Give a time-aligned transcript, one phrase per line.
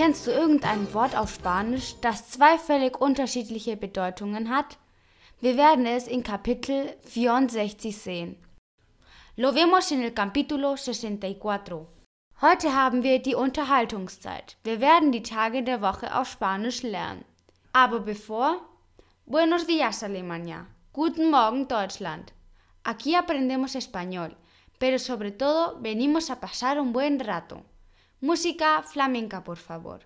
[0.00, 4.78] Kennst du irgendein Wort auf Spanisch, das zwei völlig unterschiedliche Bedeutungen hat?
[5.42, 8.36] Wir werden es in Kapitel 64 sehen.
[9.36, 11.36] Lo vemos en el capítulo 64.
[12.40, 14.56] Heute haben wir die Unterhaltungszeit.
[14.64, 17.26] Wir werden die Tage der Woche auf Spanisch lernen.
[17.74, 18.56] Aber bevor,
[19.26, 20.66] Buenos días Alemania.
[20.94, 22.32] Guten Morgen Deutschland.
[22.84, 24.34] Aquí aprendemos español,
[24.78, 27.62] pero sobre todo venimos a pasar un buen rato.
[28.22, 30.00] Música flamenca, por favor.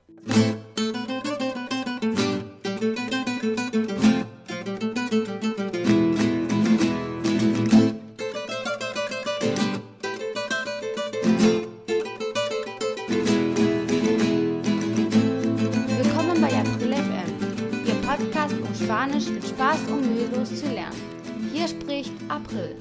[15.88, 21.51] Willkommen bei April FM, Ihr Podcast, um Spanisch mit Spaß und mühelos zu lernen.
[21.52, 22.76] Hier spricht April,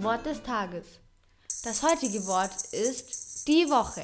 [0.00, 0.98] Wort des Tages.
[1.62, 4.02] Das heutige Wort ist die Woche,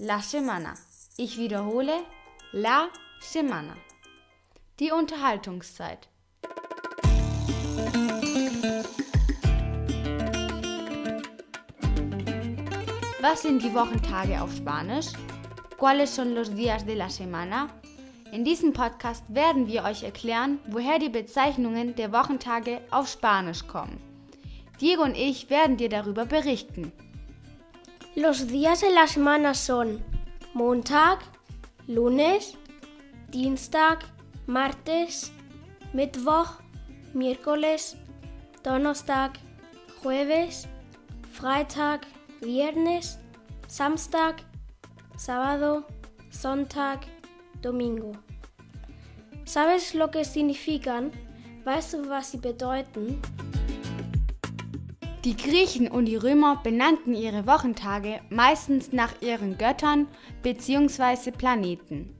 [0.00, 0.74] la semana.
[1.18, 1.92] Ich wiederhole,
[2.52, 2.88] la
[3.20, 3.76] semana.
[4.78, 6.08] Die Unterhaltungszeit.
[13.20, 15.08] Was sind die Wochentage auf Spanisch?
[15.78, 17.68] ¿Cuáles son los días de la semana?
[18.32, 24.00] In diesem Podcast werden wir euch erklären, woher die Bezeichnungen der Wochentage auf Spanisch kommen.
[24.80, 26.90] Diego und ich werden dir darüber berichten.
[28.16, 30.02] Los días de la semana son
[30.52, 31.20] Montag,
[31.86, 32.58] Lunes,
[33.28, 34.00] Dienstag,
[34.46, 35.30] Martes,
[35.92, 36.60] Mittwoch,
[37.14, 37.96] Miércoles,
[38.64, 39.38] Donnerstag,
[40.02, 40.66] Jueves,
[41.32, 42.00] Freitag,
[42.40, 43.20] Viernes,
[43.68, 44.42] Samstag,
[45.16, 45.86] Sábado,
[46.30, 47.02] Sonntag,
[47.62, 48.12] Domingo.
[49.44, 51.12] ¿Sabes lo que significan?
[51.64, 53.20] Weißt du, was sie bedeuten?
[55.24, 60.06] Die Griechen und die Römer benannten ihre Wochentage meistens nach ihren Göttern
[60.42, 61.30] bzw.
[61.30, 62.14] Planeten.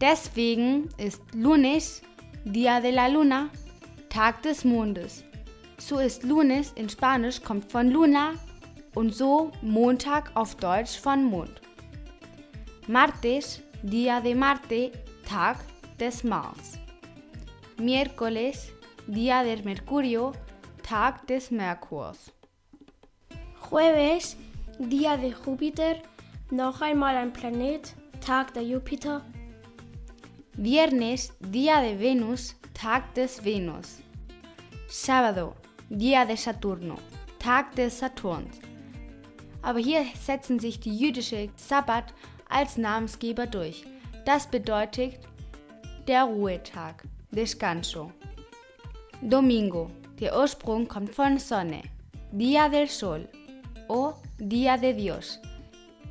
[0.00, 2.02] Deswegen ist Lunes,
[2.44, 3.50] Dia de la Luna,
[4.10, 5.24] Tag des Mondes.
[5.78, 8.34] So ist Lunes in Spanisch kommt von Luna
[8.94, 11.60] und so Montag auf Deutsch von Mond.
[12.86, 14.92] Martes, Dia de Marte,
[15.28, 15.56] Tag
[15.98, 16.78] des Mars.
[17.76, 18.70] Miércoles,
[19.08, 20.32] Dia del Mercurio,
[20.90, 22.32] Tag des Merkurs.
[23.70, 24.36] Jueves,
[24.80, 25.94] Día de Júpiter,
[26.50, 29.22] noch einmal ein Planet, Tag der Jupiter.
[30.54, 34.02] Viernes, Día de Venus, Tag des Venus.
[34.88, 35.54] Sábado,
[35.88, 36.96] Día de Saturno,
[37.38, 38.58] Tag des Saturns.
[39.62, 42.12] Aber hier setzen sich die jüdische Sabbat
[42.48, 43.84] als Namensgeber durch.
[44.24, 45.20] Das bedeutet
[46.08, 48.10] der Ruhetag, Descanso.
[49.22, 49.88] Domingo,
[50.20, 51.82] der Ursprung kommt von Sonne,
[52.32, 53.26] Día del Sol
[53.88, 55.40] o Día de Dios,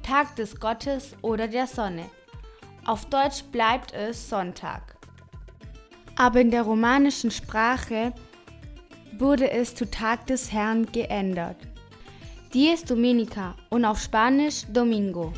[0.02, 2.06] Tag des Gottes oder der Sonne.
[2.86, 4.96] Auf Deutsch bleibt es Sonntag.
[6.18, 8.12] Aber in der romanischen Sprache
[9.18, 11.58] wurde es zu Tag des Herrn geändert.
[12.54, 15.32] Dies Dominica und auf Spanisch Domingo.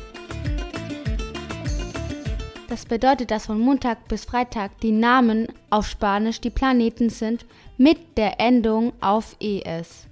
[2.68, 7.46] Das bedeutet, dass von Montag bis Freitag die Namen auf Spanisch die Planeten sind
[7.78, 10.06] mit der Endung auf es.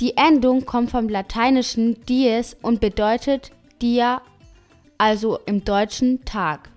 [0.00, 3.50] Die Endung kommt vom lateinischen dies und bedeutet
[3.82, 4.22] dia,
[4.96, 6.70] also im Deutschen Tag.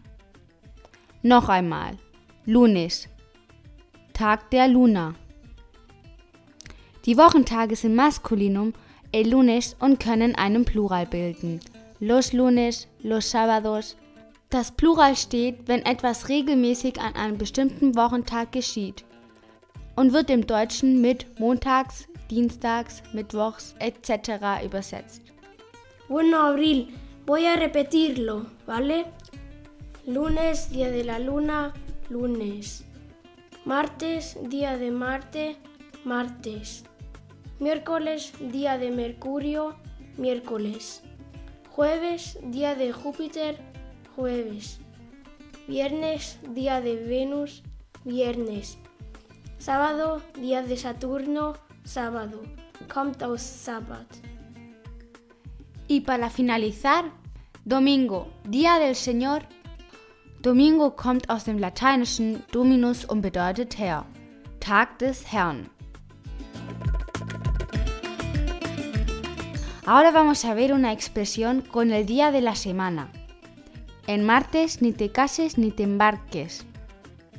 [1.21, 1.97] Noch einmal.
[2.45, 3.07] Lunes.
[4.13, 5.13] Tag der Luna.
[7.05, 8.73] Die Wochentage sind Maskulinum,
[9.13, 11.61] el lunes und können einen Plural bilden.
[11.99, 13.95] Los lunes, los sábados.
[14.51, 19.05] Das Plural steht, wenn etwas regelmäßig an einem bestimmten Wochentag geschieht
[19.95, 24.65] und wird im Deutschen mit montags, dienstags, mittwochs etc.
[24.65, 25.21] übersetzt.
[26.09, 26.89] Bueno, Abril,
[27.25, 29.05] voy a repetirlo, ¿vale?
[30.05, 31.73] Lunes, día de la luna,
[32.09, 32.83] lunes.
[33.63, 35.55] Martes, día de Marte,
[36.03, 36.83] martes.
[37.59, 39.75] Miércoles, día de Mercurio,
[40.17, 41.03] miércoles.
[41.69, 43.70] Jueves, día de Júpiter,
[44.15, 44.79] jueves.
[45.67, 47.63] Viernes, día de Venus,
[48.03, 48.77] viernes.
[49.57, 51.53] Sábado, día de Saturno,
[51.83, 52.41] sábado.
[52.91, 54.07] Kommt aus Sabbat.
[55.87, 57.11] Y para finalizar,
[57.65, 59.43] Domingo, Día del Señor.
[60.41, 64.05] Domingo kommt aus dem lateinischen Dominus und bedeutet Herr,
[64.59, 65.69] Tag des Herrn.
[69.85, 73.11] Ahora vamos a ver una expresión con el día de la semana.
[74.11, 76.65] En martes ni te cases ni te embarques.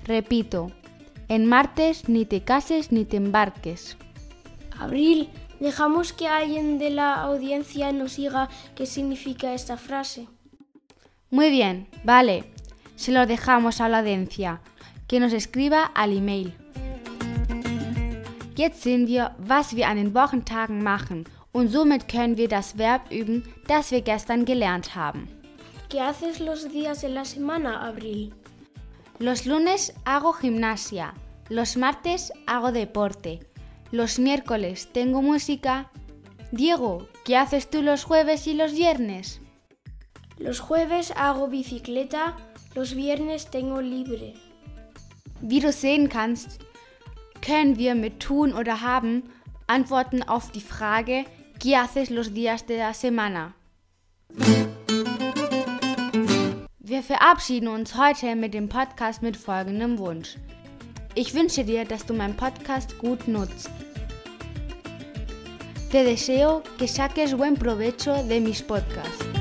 [0.06, 0.70] Repito,
[1.28, 3.98] en martes ni te cases ni te embarques.
[4.80, 5.28] Abril,
[5.60, 10.28] dejamos que alguien de la audiencia nos diga qué significa esta frase.
[11.28, 12.44] Muy bien, vale.
[12.96, 14.62] Se lo dejamos a la audiencia,
[15.08, 16.54] que nos escriba al email.
[18.56, 23.10] Jetzt sehen wir, was wir an den Wochentagen machen und somit können wir das Verb
[23.10, 25.41] üben, das wir gestern gelernt haben.
[25.92, 28.34] ¿Qué haces los días de la semana, Abril?
[29.18, 31.12] Los lunes hago gimnasia,
[31.50, 33.40] los martes hago deporte,
[33.90, 35.90] los miércoles tengo música.
[36.50, 39.42] Diego, ¿qué haces tú los jueves y los viernes?
[40.38, 42.38] Los jueves hago bicicleta,
[42.74, 44.32] los viernes tengo libre.
[45.42, 46.62] Wie du sehen kannst,
[47.42, 49.24] können wir mit tun oder haben
[49.66, 51.26] antworten auf die Frage
[51.58, 53.56] ¿Qué haces los días de la semana?
[56.92, 60.36] Wir verabschieden uns heute mit dem Podcast mit folgendem Wunsch.
[61.14, 63.70] Ich wünsche dir, dass du meinen Podcast gut nutzt.
[65.90, 69.31] Te deseo que saques buen provecho de mis podcasts.